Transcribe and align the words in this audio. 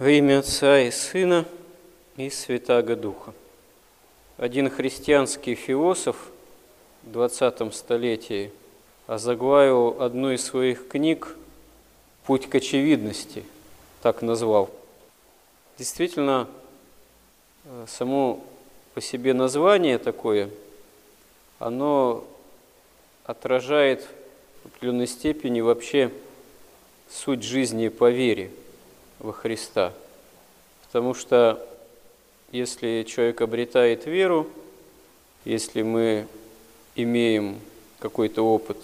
Во 0.00 0.08
имя 0.08 0.38
Отца 0.38 0.80
и 0.80 0.90
Сына 0.90 1.44
и 2.16 2.30
Святаго 2.30 2.96
Духа. 2.96 3.34
Один 4.38 4.70
христианский 4.70 5.54
философ 5.54 6.16
в 7.02 7.12
20 7.12 7.74
столетии 7.74 8.50
озаглавил 9.06 10.00
одну 10.00 10.30
из 10.30 10.42
своих 10.42 10.88
книг 10.88 11.36
«Путь 12.24 12.48
к 12.48 12.54
очевидности», 12.54 13.44
так 14.00 14.22
назвал. 14.22 14.70
Действительно, 15.76 16.48
само 17.86 18.42
по 18.94 19.02
себе 19.02 19.34
название 19.34 19.98
такое, 19.98 20.48
оно 21.58 22.24
отражает 23.24 24.08
в 24.62 24.68
определенной 24.68 25.06
степени 25.06 25.60
вообще 25.60 26.10
суть 27.10 27.42
жизни 27.42 27.88
по 27.88 28.08
вере– 28.08 28.50
во 29.20 29.32
Христа. 29.32 29.92
Потому 30.86 31.14
что 31.14 31.64
если 32.50 33.04
человек 33.06 33.40
обретает 33.42 34.06
веру, 34.06 34.48
если 35.44 35.82
мы 35.82 36.26
имеем 36.96 37.60
какой-то 38.00 38.42
опыт 38.42 38.78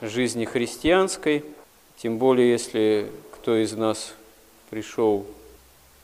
жизни 0.00 0.44
христианской, 0.44 1.44
тем 1.98 2.18
более 2.18 2.50
если 2.50 3.08
кто 3.30 3.56
из 3.56 3.72
нас 3.74 4.14
пришел 4.70 5.24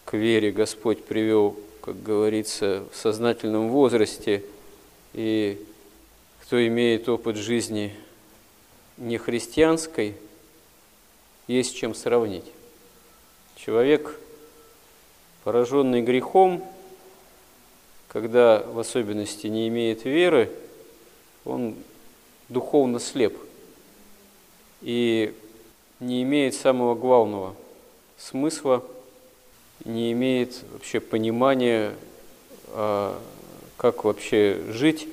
к 0.05 0.17
вере, 0.17 0.53
Господь 0.53 1.05
привел, 1.05 1.59
как 1.81 2.03
говорится, 2.03 2.85
в 2.93 2.97
сознательном 2.97 3.71
возрасте, 3.71 4.45
и 5.15 5.61
кто 6.43 6.65
имеет 6.67 7.09
опыт 7.09 7.37
жизни 7.37 7.95
не 8.97 9.19
христианской, 9.19 10.15
есть 11.47 11.77
чем 11.77 11.95
сравнить. 11.95 12.45
Человек, 13.69 14.19
пораженный 15.45 16.01
грехом, 16.01 16.65
когда 18.09 18.61
в 18.61 18.79
особенности 18.79 19.47
не 19.47 19.69
имеет 19.69 20.07
веры, 20.07 20.51
он 21.45 21.75
духовно 22.49 22.99
слеп 22.99 23.37
и 24.81 25.35
не 26.01 26.23
имеет 26.23 26.55
самого 26.55 26.95
главного 26.95 27.55
смысла, 28.17 28.83
не 29.85 30.13
имеет 30.13 30.65
вообще 30.73 30.99
понимания, 31.01 31.93
а, 32.69 33.21
как 33.77 34.05
вообще 34.05 34.63
жить 34.71 35.09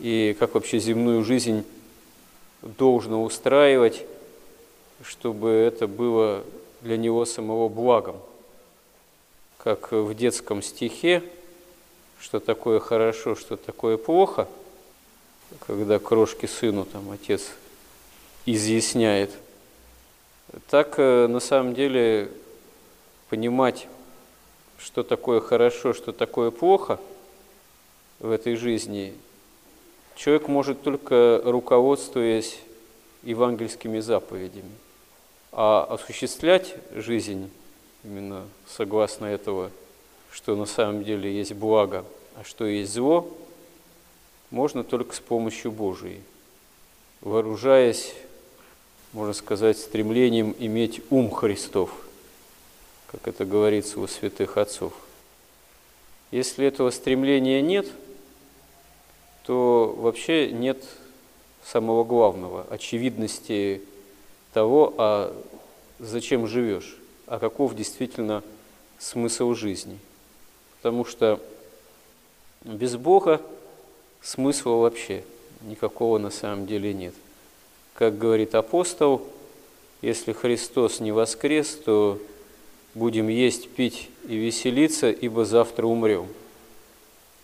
и 0.00 0.34
как 0.40 0.54
вообще 0.54 0.80
земную 0.80 1.22
жизнь 1.22 1.64
должно 2.62 3.22
устраивать, 3.22 4.04
чтобы 5.04 5.50
это 5.50 5.86
было 5.86 6.42
для 6.80 6.96
него 6.96 7.24
самого 7.24 7.68
благом. 7.68 8.16
Как 9.58 9.92
в 9.92 10.14
детском 10.14 10.62
стихе, 10.62 11.22
что 12.18 12.40
такое 12.40 12.80
хорошо, 12.80 13.34
что 13.34 13.56
такое 13.56 13.96
плохо, 13.96 14.48
когда 15.66 15.98
крошки 15.98 16.46
сыну 16.46 16.84
там 16.84 17.10
отец 17.10 17.50
изъясняет, 18.46 19.30
так 20.68 20.94
э, 20.98 21.26
на 21.26 21.40
самом 21.40 21.74
деле 21.74 22.30
понимать, 23.28 23.86
что 24.78 25.02
такое 25.02 25.40
хорошо, 25.40 25.92
что 25.92 26.12
такое 26.12 26.50
плохо 26.50 26.98
в 28.18 28.30
этой 28.30 28.56
жизни, 28.56 29.14
человек 30.16 30.48
может 30.48 30.82
только 30.82 31.42
руководствуясь 31.44 32.58
евангельскими 33.22 34.00
заповедями– 34.00 34.72
а 35.52 35.84
осуществлять 35.84 36.74
жизнь 36.94 37.50
именно 38.04 38.46
согласно 38.68 39.26
этого, 39.26 39.70
что 40.30 40.56
на 40.56 40.66
самом 40.66 41.04
деле 41.04 41.32
есть 41.32 41.52
благо, 41.54 42.04
а 42.36 42.44
что 42.44 42.66
есть 42.66 42.92
зло, 42.92 43.28
можно 44.50 44.84
только 44.84 45.14
с 45.14 45.20
помощью 45.20 45.72
Божией, 45.72 46.22
вооружаясь, 47.20 48.14
можно 49.12 49.34
сказать, 49.34 49.78
стремлением 49.78 50.54
иметь 50.58 51.00
ум 51.10 51.30
Христов, 51.30 51.90
как 53.10 53.26
это 53.28 53.44
говорится 53.44 54.00
у 54.00 54.06
святых 54.06 54.56
отцов. 54.56 54.92
Если 56.30 56.64
этого 56.64 56.90
стремления 56.90 57.60
нет, 57.60 57.86
то 59.42 59.94
вообще 59.98 60.52
нет 60.52 60.84
самого 61.64 62.04
главного, 62.04 62.66
очевидности 62.70 63.82
того, 64.52 64.94
а 64.98 65.36
зачем 65.98 66.46
живешь, 66.46 66.96
а 67.26 67.38
каков 67.38 67.74
действительно 67.74 68.42
смысл 68.98 69.54
жизни. 69.54 69.98
Потому 70.76 71.04
что 71.04 71.40
без 72.64 72.96
Бога 72.96 73.40
смысла 74.20 74.72
вообще 74.72 75.24
никакого 75.62 76.18
на 76.18 76.30
самом 76.30 76.66
деле 76.66 76.92
нет. 76.92 77.14
Как 77.94 78.18
говорит 78.18 78.54
апостол, 78.54 79.26
если 80.02 80.32
Христос 80.32 81.00
не 81.00 81.12
воскрес, 81.12 81.76
то 81.76 82.18
будем 82.94 83.28
есть, 83.28 83.68
пить 83.68 84.08
и 84.26 84.36
веселиться, 84.36 85.10
ибо 85.10 85.44
завтра 85.44 85.86
умрем. 85.86 86.26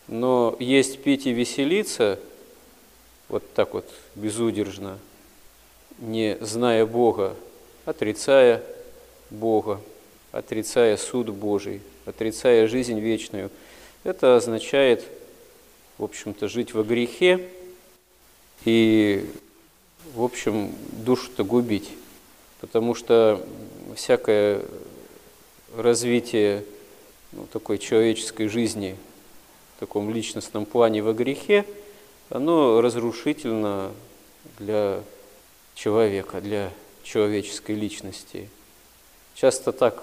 Но 0.08 0.56
есть, 0.58 1.02
пить 1.02 1.26
и 1.26 1.32
веселиться, 1.32 2.18
вот 3.28 3.42
так 3.54 3.74
вот 3.74 3.88
безудержно, 4.14 4.98
не 5.98 6.36
зная 6.40 6.86
Бога, 6.86 7.36
отрицая 7.84 8.62
Бога, 9.30 9.80
отрицая 10.32 10.96
суд 10.96 11.30
Божий, 11.30 11.80
отрицая 12.04 12.68
жизнь 12.68 12.98
вечную. 12.98 13.50
Это 14.04 14.36
означает, 14.36 15.04
в 15.98 16.04
общем-то, 16.04 16.48
жить 16.48 16.74
во 16.74 16.82
грехе 16.82 17.48
и, 18.64 19.28
в 20.14 20.22
общем, 20.22 20.72
душу-то 20.92 21.44
губить. 21.44 21.90
Потому 22.60 22.94
что 22.94 23.44
всякое 23.94 24.62
развитие 25.76 26.64
ну, 27.32 27.46
такой 27.52 27.78
человеческой 27.78 28.48
жизни 28.48 28.96
в 29.76 29.80
таком 29.80 30.10
личностном 30.10 30.64
плане 30.64 31.02
во 31.02 31.12
грехе, 31.12 31.64
оно 32.30 32.80
разрушительно 32.80 33.92
для 34.58 35.02
человека, 35.76 36.40
для 36.40 36.72
человеческой 37.04 37.76
личности. 37.76 38.48
Часто 39.36 39.70
так 39.70 40.02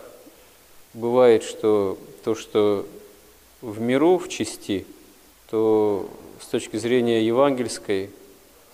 бывает, 0.94 1.44
что 1.44 1.97
то, 2.23 2.35
что 2.35 2.88
в 3.61 3.81
миру, 3.81 4.17
в 4.17 4.29
части, 4.29 4.85
то 5.50 6.09
с 6.39 6.45
точки 6.45 6.78
зрения 6.78 7.25
евангельской, 7.25 8.09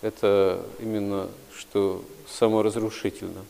это 0.02 0.64
именно 0.78 1.28
что 1.56 2.04
саморазрушительно. 2.28 3.44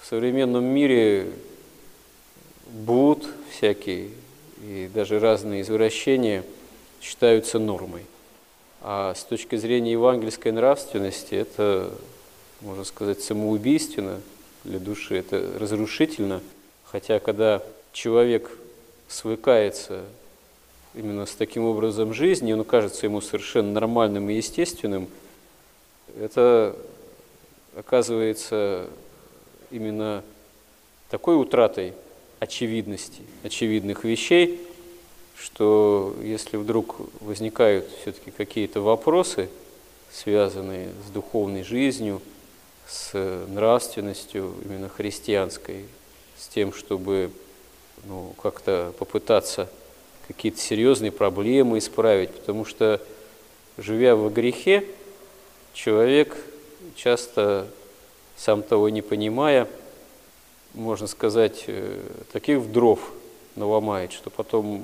В 0.00 0.06
современном 0.06 0.64
мире 0.64 1.32
блуд 2.66 3.26
всякий 3.50 4.10
и 4.62 4.90
даже 4.92 5.18
разные 5.18 5.62
извращения 5.62 6.44
считаются 7.00 7.58
нормой. 7.58 8.02
А 8.82 9.14
с 9.14 9.24
точки 9.24 9.56
зрения 9.56 9.92
евангельской 9.92 10.52
нравственности 10.52 11.34
это 11.34 11.92
можно 12.64 12.84
сказать, 12.84 13.22
самоубийственно 13.22 14.20
для 14.64 14.78
души, 14.78 15.16
это 15.16 15.52
разрушительно. 15.58 16.40
Хотя, 16.84 17.20
когда 17.20 17.62
человек 17.92 18.50
свыкается 19.06 20.04
именно 20.94 21.26
с 21.26 21.32
таким 21.32 21.64
образом 21.64 22.14
жизни, 22.14 22.52
он 22.52 22.64
кажется 22.64 23.04
ему 23.06 23.20
совершенно 23.20 23.70
нормальным 23.72 24.30
и 24.30 24.34
естественным, 24.34 25.08
это 26.18 26.74
оказывается 27.76 28.86
именно 29.70 30.22
такой 31.10 31.38
утратой 31.38 31.92
очевидности, 32.40 33.22
очевидных 33.42 34.04
вещей, 34.04 34.60
что 35.36 36.14
если 36.22 36.56
вдруг 36.56 36.96
возникают 37.20 37.88
все-таки 38.00 38.30
какие-то 38.30 38.80
вопросы, 38.80 39.50
связанные 40.12 40.90
с 41.06 41.10
духовной 41.10 41.64
жизнью, 41.64 42.22
с 42.86 43.12
нравственностью 43.48 44.54
именно 44.64 44.88
христианской, 44.88 45.86
с 46.36 46.48
тем, 46.48 46.72
чтобы 46.72 47.30
ну, 48.04 48.34
как-то 48.42 48.92
попытаться 48.98 49.68
какие-то 50.26 50.58
серьезные 50.58 51.12
проблемы 51.12 51.78
исправить, 51.78 52.30
потому 52.30 52.64
что, 52.64 53.00
живя 53.78 54.16
во 54.16 54.30
грехе, 54.30 54.84
человек 55.72 56.36
часто, 56.94 57.68
сам 58.36 58.62
того 58.62 58.88
не 58.88 59.02
понимая, 59.02 59.68
можно 60.74 61.06
сказать, 61.06 61.64
э, 61.66 62.00
таких 62.32 62.70
дров 62.72 63.12
наломает, 63.56 64.12
что 64.12 64.30
потом 64.30 64.82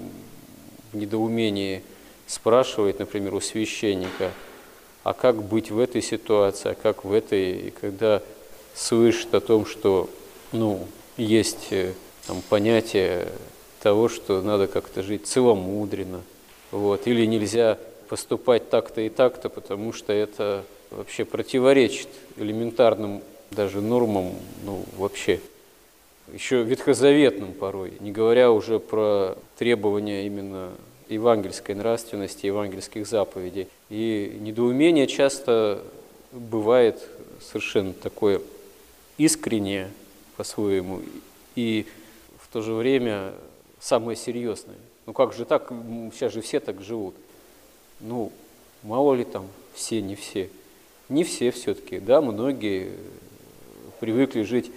в 0.92 0.96
недоумении 0.96 1.82
спрашивает, 2.26 2.98
например, 2.98 3.34
у 3.34 3.40
священника– 3.40 4.32
а 5.02 5.12
как 5.12 5.42
быть 5.42 5.70
в 5.70 5.78
этой 5.78 6.02
ситуации, 6.02 6.70
а 6.70 6.74
как 6.74 7.04
в 7.04 7.12
этой, 7.12 7.68
и 7.68 7.70
когда 7.70 8.22
слышит 8.74 9.34
о 9.34 9.40
том, 9.40 9.66
что 9.66 10.08
ну, 10.52 10.86
есть 11.16 11.68
э, 11.70 11.92
там, 12.26 12.42
понятие 12.48 13.28
того, 13.80 14.08
что 14.08 14.42
надо 14.42 14.66
как-то 14.66 15.02
жить 15.02 15.26
целомудренно, 15.26 16.22
вот, 16.70 17.06
или 17.06 17.24
нельзя 17.26 17.78
поступать 18.08 18.68
так-то 18.70 19.00
и 19.00 19.08
так-то, 19.08 19.48
потому 19.48 19.92
что 19.92 20.12
это 20.12 20.64
вообще 20.90 21.24
противоречит 21.24 22.08
элементарным 22.36 23.22
даже 23.50 23.80
нормам, 23.80 24.34
ну, 24.64 24.84
вообще, 24.96 25.40
еще 26.32 26.62
ветхозаветным 26.62 27.52
порой, 27.52 27.94
не 28.00 28.12
говоря 28.12 28.52
уже 28.52 28.78
про 28.78 29.36
требования 29.58 30.26
именно 30.26 30.70
евангельской 31.10 31.74
нравственности, 31.74 32.46
евангельских 32.46 33.06
заповедей. 33.06 33.68
И 33.88 34.38
недоумение 34.40 35.06
часто 35.06 35.82
бывает 36.32 37.06
совершенно 37.40 37.92
такое 37.92 38.40
искреннее 39.18 39.90
по-своему 40.36 41.02
и 41.56 41.86
в 42.38 42.52
то 42.52 42.62
же 42.62 42.72
время 42.72 43.32
самое 43.80 44.16
серьезное. 44.16 44.76
Ну 45.06 45.12
как 45.12 45.32
же 45.32 45.44
так, 45.44 45.72
сейчас 46.14 46.32
же 46.32 46.40
все 46.40 46.60
так 46.60 46.80
живут. 46.82 47.14
Ну, 48.00 48.32
мало 48.82 49.14
ли 49.14 49.24
там, 49.24 49.46
все, 49.74 50.00
не 50.00 50.14
все. 50.14 50.50
Не 51.08 51.24
все 51.24 51.50
все-таки, 51.50 51.98
да, 51.98 52.20
многие 52.20 52.92
привыкли 53.98 54.42
жить 54.42 54.70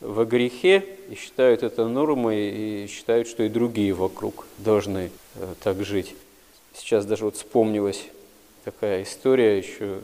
во 0.00 0.24
грехе 0.24 0.84
и 1.08 1.14
считают 1.14 1.62
это 1.62 1.86
нормой, 1.88 2.84
и 2.84 2.86
считают, 2.86 3.28
что 3.28 3.42
и 3.42 3.48
другие 3.48 3.92
вокруг 3.92 4.46
должны 4.58 5.10
э, 5.34 5.54
так 5.62 5.84
жить. 5.84 6.14
Сейчас 6.74 7.06
даже 7.06 7.24
вот 7.24 7.36
вспомнилась 7.36 8.04
такая 8.64 9.02
история 9.02 9.58
еще, 9.58 10.00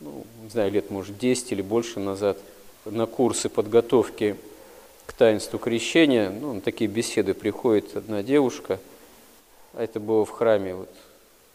ну, 0.00 0.24
не 0.42 0.50
знаю, 0.50 0.72
лет, 0.72 0.90
может, 0.90 1.18
10 1.18 1.52
или 1.52 1.62
больше 1.62 2.00
назад, 2.00 2.38
на 2.84 3.06
курсы 3.06 3.48
подготовки 3.48 4.36
к 5.06 5.12
таинству 5.12 5.58
крещения, 5.58 6.30
ну, 6.30 6.54
на 6.54 6.60
такие 6.60 6.90
беседы 6.90 7.34
приходит 7.34 7.96
одна 7.96 8.22
девушка, 8.22 8.80
а 9.74 9.84
это 9.84 10.00
было 10.00 10.24
в 10.24 10.30
храме 10.30 10.74
вот, 10.74 10.90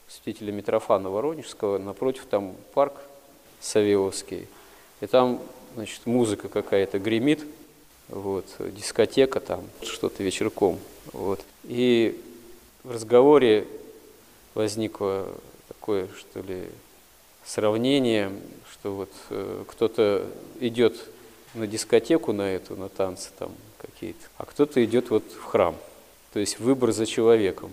святителя 0.07 0.51
Митрофана 0.51 1.09
Воронежского, 1.09 1.77
напротив 1.77 2.25
там 2.29 2.55
парк 2.73 2.93
Савеловский, 3.59 4.47
и 5.01 5.07
там 5.07 5.41
значит, 5.75 6.05
музыка 6.05 6.49
какая-то 6.49 6.99
гремит, 6.99 7.45
вот, 8.07 8.45
дискотека 8.59 9.39
там, 9.39 9.63
что-то 9.83 10.23
вечерком. 10.23 10.79
Вот. 11.13 11.41
И 11.63 12.19
в 12.83 12.91
разговоре 12.91 13.67
возникло 14.55 15.27
такое, 15.67 16.07
что 16.17 16.41
ли, 16.41 16.63
сравнение, 17.45 18.31
что 18.71 18.95
вот 18.95 19.11
э, 19.29 19.63
кто-то 19.67 20.25
идет 20.59 20.95
на 21.53 21.67
дискотеку 21.67 22.31
на 22.33 22.53
эту, 22.53 22.75
на 22.75 22.89
танцы 22.89 23.29
там 23.37 23.51
какие-то, 23.77 24.27
а 24.37 24.45
кто-то 24.45 24.83
идет 24.83 25.09
вот 25.09 25.23
в 25.31 25.43
храм. 25.43 25.75
То 26.33 26.39
есть 26.39 26.59
выбор 26.59 26.91
за 26.91 27.05
человеком. 27.05 27.71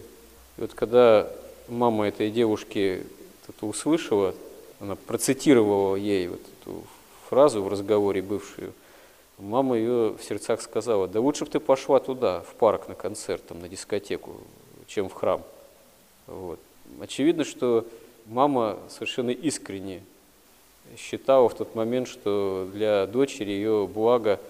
И 0.56 0.62
вот 0.62 0.72
когда 0.74 1.30
мама 1.68 2.08
этой 2.08 2.30
девушки 2.30 3.02
это 3.48 3.66
услышала, 3.66 4.34
она 4.80 4.96
процитировала 4.96 5.96
ей 5.96 6.28
вот 6.28 6.40
эту 6.60 6.84
фразу 7.28 7.62
в 7.62 7.68
разговоре 7.68 8.22
бывшую, 8.22 8.72
мама 9.38 9.76
ее 9.76 10.16
в 10.18 10.22
сердцах 10.22 10.62
сказала, 10.62 11.08
да 11.08 11.20
лучше 11.20 11.44
бы 11.44 11.50
ты 11.50 11.60
пошла 11.60 12.00
туда, 12.00 12.40
в 12.40 12.54
парк 12.54 12.88
на 12.88 12.94
концерт, 12.94 13.42
там, 13.46 13.60
на 13.60 13.68
дискотеку, 13.68 14.36
чем 14.86 15.08
в 15.08 15.12
храм. 15.12 15.42
Вот. 16.26 16.58
Очевидно, 17.00 17.44
что 17.44 17.86
мама 18.26 18.78
совершенно 18.88 19.30
искренне 19.30 20.02
считала 20.96 21.48
в 21.48 21.54
тот 21.54 21.74
момент, 21.74 22.08
что 22.08 22.68
для 22.72 23.06
дочери 23.06 23.50
ее 23.50 23.88
благо 23.92 24.40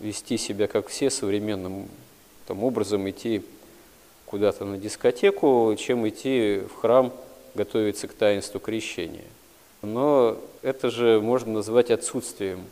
вести 0.00 0.36
себя 0.36 0.66
как 0.66 0.88
все 0.88 1.10
современным 1.10 1.88
там, 2.46 2.64
образом, 2.64 3.08
идти 3.08 3.42
куда-то 4.26 4.64
на 4.64 4.78
дискотеку, 4.78 5.74
чем 5.78 6.08
идти 6.08 6.62
в 6.68 6.80
храм 6.80 7.12
готовиться 7.54 8.08
к 8.08 8.14
таинству 8.14 8.60
крещения. 8.60 9.24
Но 9.82 10.38
это 10.62 10.90
же 10.90 11.20
можно 11.20 11.54
назвать 11.54 11.90
отсутствием 11.90 12.64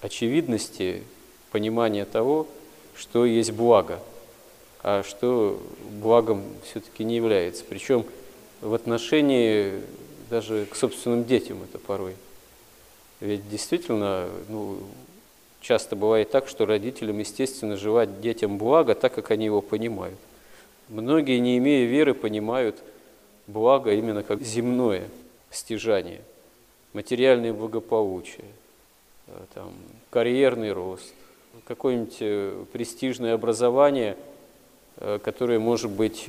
очевидности 0.00 1.02
понимания 1.50 2.04
того, 2.04 2.46
что 2.94 3.26
есть 3.26 3.52
благо, 3.52 3.98
а 4.82 5.02
что 5.02 5.60
благом 6.00 6.44
все-таки 6.64 7.04
не 7.04 7.16
является. 7.16 7.64
Причем 7.68 8.04
в 8.60 8.74
отношении 8.74 9.80
даже 10.30 10.66
к 10.66 10.76
собственным 10.76 11.24
детям 11.24 11.62
это 11.64 11.78
порой. 11.78 12.14
Ведь 13.20 13.48
действительно, 13.48 14.28
ну, 14.48 14.78
часто 15.60 15.96
бывает 15.96 16.30
так, 16.30 16.48
что 16.48 16.64
родителям, 16.64 17.18
естественно, 17.18 17.76
желать 17.76 18.20
детям 18.20 18.58
благо 18.58 18.94
так, 18.94 19.14
как 19.14 19.30
они 19.32 19.46
его 19.46 19.62
понимают. 19.62 20.18
Многие, 20.88 21.38
не 21.38 21.58
имея 21.58 21.86
веры, 21.86 22.14
понимают 22.14 22.76
благо 23.46 23.92
именно 23.92 24.22
как 24.22 24.42
земное 24.42 25.08
стяжание– 25.50 26.20
материальное 26.92 27.52
благополучие, 27.52 28.44
э, 29.26 29.32
там, 29.54 29.72
карьерный 30.10 30.72
рост, 30.72 31.12
какое-нибудь 31.64 32.16
э, 32.20 32.64
престижное 32.72 33.34
образование, 33.34 34.16
э, 34.98 35.18
которое 35.22 35.58
может 35.58 35.90
быть 35.90 36.28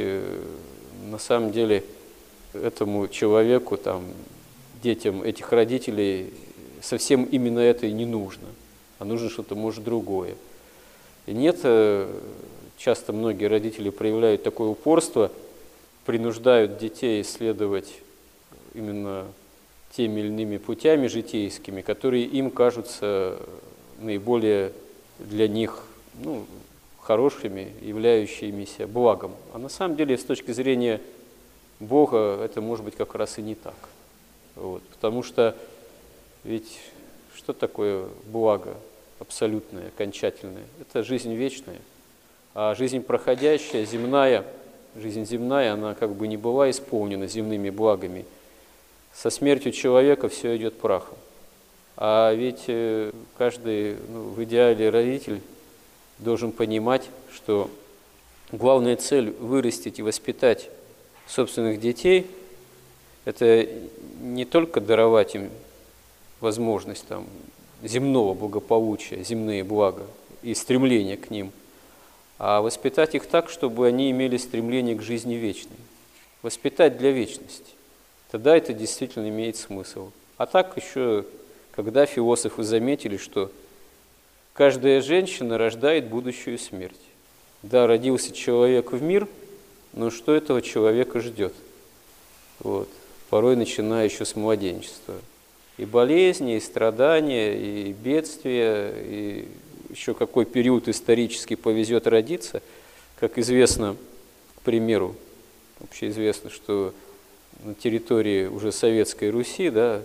на 1.10 1.18
самом 1.19 1.51
деле 1.51 1.83
этому 2.54 3.07
человеку, 3.07 3.77
там, 3.77 4.06
детям 4.81 5.24
этих 5.24 5.51
родителей 5.51 6.33
совсем 6.81 7.24
именно 7.24 7.60
это 7.60 7.88
и 7.88 7.92
не 7.92 8.06
нужно, 8.06 8.48
а 9.00 9.06
нужно 9.06 9.30
что-то, 9.30 9.56
может, 9.56 9.83
другое. 9.83 10.36
И 11.25 11.31
нет, 11.31 11.65
часто 12.77 13.13
многие 13.13 13.45
родители 13.45 13.89
проявляют 13.89 14.44
такое 14.44 14.68
упорство, 14.68 15.31
принуждают 16.06 16.77
детей 16.77 17.24
следовать 17.24 17.94
именно 18.74 19.25
теми 19.95 20.22
или 20.22 20.28
иными 20.28 20.57
путями 20.57 21.07
житейскими, 21.07 21.81
которые 21.81 22.25
им 22.25 22.50
кажутся 22.50 23.38
наиболее 24.00 24.74
для 25.19 25.48
них 25.48 25.84
ну, 26.16 26.45
хорошими, 27.00 27.72
являющимися 27.81 28.88
благом. 28.88 29.31
А 29.54 29.60
на 29.60 29.69
самом 29.69 29.95
деле, 29.95 30.18
с 30.18 30.24
точки 30.24 30.51
зрения 30.51 31.00
Бога, 31.80 32.40
это 32.44 32.62
может 32.62 32.84
быть 32.84 32.95
как 32.95 33.13
раз 33.16 33.38
и 33.38 33.42
не 33.42 33.56
так. 33.56 33.75
Вот. 34.56 34.81
Потому 34.84 35.22
что 35.22 35.56
ведь 36.44 36.80
что 37.36 37.54
такое 37.54 38.07
благо 38.25 38.75
абсолютное, 39.19 39.88
окончательное? 39.89 40.63
Это 40.81 41.04
жизнь 41.04 41.34
вечная. 41.34 41.80
А 42.56 42.74
жизнь 42.75 43.01
проходящая, 43.01 43.86
земная, 43.86 44.44
жизнь 44.96 45.25
земная, 45.25 45.74
она 45.74 45.94
как 45.94 46.13
бы 46.15 46.27
не 46.27 46.38
была 46.38 46.70
исполнена 46.72 47.27
земными 47.27 47.70
благами– 47.70 48.25
со 49.13 49.29
смертью 49.29 49.72
человека 49.72 50.29
все 50.29 50.55
идет 50.58 50.79
прахом. 50.79 51.17
А 51.96 52.34
ведь 52.34 52.63
э, 52.67 53.12
каждый 53.38 53.98
ну, 54.10 54.24
в 54.29 54.43
идеале 54.43 54.89
родитель 54.89 55.41
должен 56.17 56.51
понимать, 56.51 57.10
что 57.32 57.70
главная 58.51 58.96
цель 58.96 59.32
вырастить 59.32 60.00
и 60.00 60.01
воспитать 60.01 60.70
собственных 61.27 61.79
детей– 61.79 62.27
это 63.25 63.67
не 64.22 64.46
только 64.46 64.82
даровать 64.82 65.36
им 65.36 65.50
возможность 66.39 67.08
там, 67.08 67.25
земного 67.84 68.34
благополучия, 68.34 69.24
земные 69.24 69.63
блага 69.63 70.03
и 70.41 70.53
стремление 70.55 71.17
к 71.17 71.29
ним, 71.29 71.51
а 72.39 72.62
воспитать 72.62 73.15
их 73.15 73.27
так, 73.27 73.50
чтобы 73.50 73.88
они 73.88 74.12
имели 74.12 74.38
стремление 74.38 74.96
к 74.96 75.01
жизни 75.01 75.36
вечной. 75.36 75.77
Воспитать 76.41 76.98
для 76.98 77.12
вечности 77.12 77.72
тогда 78.34 78.58
это 78.58 78.74
действительно 78.74 79.30
имеет 79.30 79.58
смысл. 79.58 80.10
А 80.38 80.48
так 80.48 80.75
еще, 80.75 81.24
когда 81.72 82.08
философы 82.08 82.63
заметили, 82.63 83.18
что 83.18 83.52
каждая 84.54 85.04
женщина 85.04 85.60
рождает 85.60 86.08
будущую 86.08 86.58
смерть. 86.58 87.00
Да, 87.62 87.86
родился 87.86 88.34
человек 88.34 88.92
в 88.92 89.04
мир, 89.04 89.28
но 89.94 90.10
что 90.10 90.34
этого 90.34 90.63
человека 90.63 91.20
ждет? 91.22 91.54
Вот. 92.62 92.90
Порой 93.30 93.56
начиная 93.56 94.06
еще 94.06 94.25
с 94.25 94.36
младенчества. 94.36 95.13
И 95.78 95.86
болезни, 95.86 96.58
и 96.58 96.60
страдания, 96.60 97.54
и 97.54 97.94
бедствия, 97.94 98.96
и 98.98 99.48
еще 99.92 100.16
какой 100.16 100.46
период 100.46 100.88
исторически 100.88 101.54
повезет 101.54 102.08
родиться. 102.08 102.63
Как 103.20 103.38
известно, 103.38 103.96
к 104.58 104.62
примеру, 104.62 105.16
общеизвестно, 105.84 106.50
что 106.50 106.96
на 107.63 107.74
территории 107.74 108.48
уже 108.48 108.72
Советской 108.72 109.29
Руси, 109.29 109.70
да, 109.70 110.01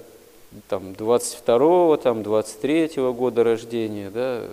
там 0.68 0.92
22-го, 0.92 1.96
там 1.96 2.20
23-го 2.20 3.12
года 3.12 3.44
рождения, 3.44 4.10
да, 4.10 4.44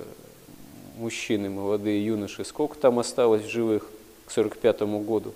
мужчины, 0.98 1.50
молодые 1.50 2.06
юноши, 2.06 2.44
сколько 2.44 2.78
там 2.78 3.00
осталось 3.00 3.46
живых 3.46 3.90
к 4.26 4.32
45-му 4.32 5.00
году? 5.02 5.34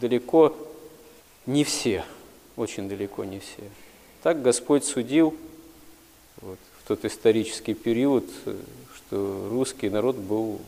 Далеко 0.00 0.54
не 1.46 1.64
все, 1.64 2.04
очень 2.56 2.88
далеко 2.88 3.24
не 3.24 3.38
все. 3.38 3.62
Так 4.22 4.42
Господь 4.42 4.84
судил 4.84 5.34
вот, 6.40 6.58
в 6.82 6.88
тот 6.88 7.04
исторический 7.04 7.74
период, 7.74 8.24
что 8.94 9.48
русский 9.50 9.88
народ 9.88 10.16
был 10.16 10.60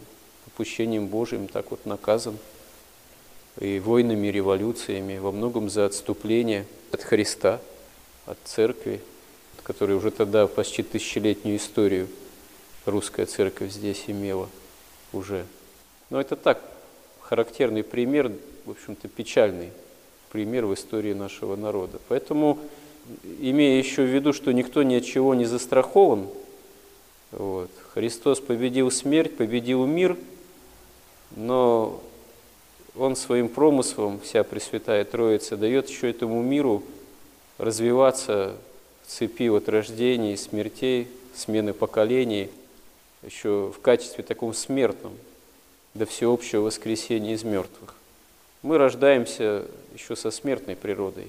попущением 0.45 1.07
Божьим 1.07 1.49
так 1.49 1.71
вот 1.71 1.87
наказан 1.87 2.37
и 3.61 3.79
войнами, 3.81 4.29
и 4.29 4.33
революциями, 4.33 5.19
во 5.19 5.33
многом 5.33 5.69
за 5.69 5.87
отступление 5.87 6.67
от 6.91 7.03
Христа, 7.03 7.61
от 8.27 8.39
церкви, 8.45 9.01
которая 9.63 9.97
уже 9.97 10.11
тогда 10.11 10.47
почти 10.47 10.83
тысячелетнюю 10.83 11.57
историю 11.57 12.09
русская 12.87 13.27
церковь 13.27 13.73
здесь 13.73 14.05
имела 14.07 14.49
уже. 15.13 15.47
Но 16.11 16.21
это 16.21 16.37
так, 16.37 16.63
характерный 17.21 17.83
пример, 17.83 18.33
в 18.65 18.71
общем-то, 18.71 19.09
печальный 19.09 19.71
пример 20.31 20.67
в 20.67 20.75
истории 20.75 21.13
нашего 21.13 21.57
народа. 21.57 22.01
Поэтому, 22.09 22.59
имея 23.41 23.79
еще 23.79 24.03
в 24.03 24.09
виду, 24.15 24.33
что 24.33 24.53
никто 24.53 24.83
ни 24.83 24.95
от 24.95 25.05
чего 25.05 25.35
не 25.35 25.45
застрахован, 25.45 26.29
вот, 27.31 27.71
Христос 27.95 28.41
победил 28.41 28.91
смерть, 28.91 29.37
победил 29.37 29.87
мир, 29.87 30.17
но 31.35 32.03
Он 32.97 33.17
своим 33.17 33.49
промыслом, 33.49 34.21
вся 34.21 34.45
Пресвятая 34.45 35.05
Троица, 35.05 35.57
дает 35.57 35.89
еще 35.89 36.11
этому 36.11 36.43
миру 36.43 36.83
развиваться 37.59 38.55
в 39.03 39.11
цепи 39.11 39.49
от 39.49 39.69
рождений, 39.69 40.37
смертей, 40.37 41.09
смены 41.35 41.73
поколений, 41.73 42.51
еще 43.23 43.73
в 43.75 43.81
качестве 43.81 44.25
таком 44.25 44.53
смертном, 44.53 45.13
до 45.95 46.07
всеобщего 46.07 46.63
воскресения 46.63 47.35
из 47.35 47.45
мертвых. 47.45 47.95
Мы 48.63 48.79
рождаемся 48.79 49.65
еще 49.95 50.17
со 50.17 50.31
смертной 50.31 50.77
природой, 50.77 51.29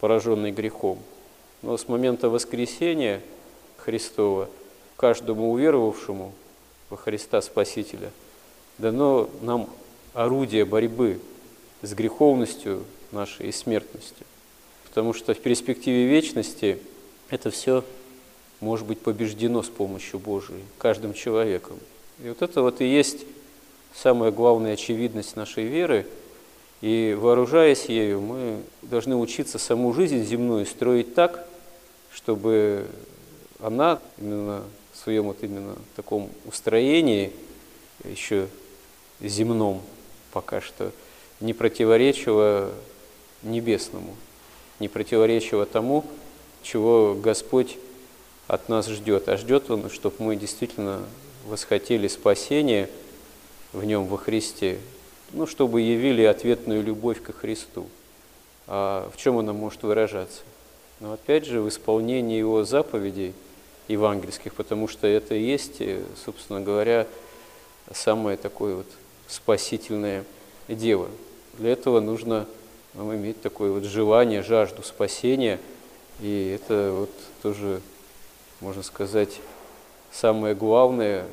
пораженной 0.00 0.52
грехом. 0.52 0.98
Но 1.62 1.76
с 1.76 1.88
момента 1.88 2.28
воскресения 2.28 3.22
Христова 3.78 4.48
каждому 4.96 5.52
уверовавшему 5.52 6.32
во 6.90 6.96
Христа 6.96 7.40
Спасителя 7.40 8.10
дано 8.78 9.30
нам 9.40 9.68
орудие 10.14 10.64
борьбы 10.64 11.20
с 11.82 11.92
греховностью 11.94 12.84
нашей 13.10 13.48
и 13.48 13.52
смертностью. 13.52 14.26
Потому 14.84 15.12
что 15.12 15.34
в 15.34 15.40
перспективе 15.40 16.06
вечности 16.06 16.78
это 17.30 17.50
все 17.50 17.84
может 18.60 18.86
быть 18.86 19.00
побеждено 19.00 19.62
с 19.62 19.68
помощью 19.68 20.20
Божией 20.20 20.62
каждым 20.78 21.14
человеком. 21.14 21.78
И 22.22 22.28
вот 22.28 22.42
это 22.42 22.62
вот 22.62 22.80
и 22.80 22.86
есть 22.86 23.24
самая 23.94 24.30
главная 24.30 24.74
очевидность 24.74 25.36
нашей 25.36 25.64
веры. 25.64 26.06
И 26.80 27.16
вооружаясь 27.18 27.86
ею, 27.86 28.20
мы 28.20 28.60
должны 28.82 29.16
учиться 29.16 29.58
саму 29.58 29.92
жизнь 29.92 30.22
земную 30.24 30.66
строить 30.66 31.14
так, 31.14 31.48
чтобы 32.12 32.86
она 33.60 34.00
именно 34.18 34.62
в 34.92 34.98
своем 34.98 35.24
вот 35.24 35.38
именно 35.42 35.76
таком 35.96 36.28
устроении, 36.44 37.32
еще 38.04 38.48
земном 39.20 39.80
пока 40.32 40.60
что, 40.60 40.92
не 41.40 41.52
противоречила 41.52 42.70
небесному, 43.42 44.16
не 44.80 44.88
противоречила 44.88 45.66
тому, 45.66 46.04
чего 46.62 47.14
Господь 47.14 47.78
от 48.46 48.68
нас 48.68 48.88
ждет. 48.88 49.28
А 49.28 49.36
ждет 49.36 49.70
Он, 49.70 49.90
чтобы 49.90 50.16
мы 50.18 50.36
действительно 50.36 51.00
восхотели 51.46 52.08
спасение 52.08 52.88
в 53.72 53.84
Нем, 53.84 54.06
во 54.06 54.16
Христе, 54.16 54.78
ну, 55.32 55.46
чтобы 55.46 55.80
явили 55.80 56.22
ответную 56.22 56.82
любовь 56.82 57.22
ко 57.22 57.32
Христу. 57.32 57.86
А 58.66 59.10
в 59.12 59.16
чем 59.16 59.38
она 59.38 59.52
может 59.52 59.82
выражаться? 59.82 60.42
Но 61.00 61.12
опять 61.12 61.46
же, 61.46 61.60
в 61.60 61.68
исполнении 61.68 62.38
Его 62.38 62.64
заповедей 62.64 63.34
евангельских, 63.88 64.54
потому 64.54 64.86
что 64.86 65.06
это 65.06 65.34
и 65.34 65.42
есть, 65.42 65.82
собственно 66.24 66.60
говоря, 66.60 67.06
самое 67.92 68.36
такое 68.36 68.76
вот 68.76 68.86
спасительное 69.32 70.24
дело. 70.68 71.08
Для 71.58 71.72
этого 71.72 72.00
нужно 72.00 72.46
нам 72.94 73.14
иметь 73.14 73.40
такое 73.40 73.72
вот 73.72 73.84
желание, 73.84 74.42
жажду 74.42 74.82
спасения, 74.82 75.58
и 76.20 76.58
это 76.60 76.92
вот 76.92 77.10
тоже 77.42 77.80
можно 78.60 78.82
сказать, 78.82 79.40
самое 80.12 80.54
главное, 80.54 81.24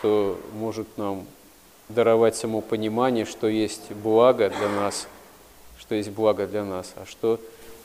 что 0.00 0.40
может 0.54 0.86
нам 0.96 1.26
даровать 1.88 2.34
само 2.34 2.60
понимание, 2.62 3.24
что 3.24 3.46
есть 3.46 3.92
благо 3.92 4.50
для 4.50 4.68
нас, 4.68 5.06
что 5.78 5.94
есть 5.94 6.10
благо 6.10 6.46
для 6.46 6.64
нас, 6.64 6.92
а 6.96 7.06
что 7.06 7.38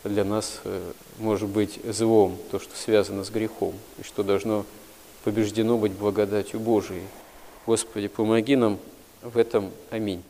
для 0.04 0.24
нас 0.24 0.60
э, 0.64 0.92
может 1.20 1.50
быть 1.50 1.80
злом, 1.86 2.38
то, 2.50 2.60
что 2.60 2.76
связано 2.76 3.24
с 3.24 3.30
грехом, 3.30 3.74
и 4.00 4.04
что 4.04 4.24
должно 4.24 4.66
побеждено 5.24 5.78
быть 5.78 5.92
благодатью 5.92 6.60
Божией. 6.60 7.04
Господи, 7.66 8.08
помоги 8.08 8.56
нам 8.56 8.80
в 9.24 9.38
этом. 9.38 9.72
Аминь. 9.90 10.24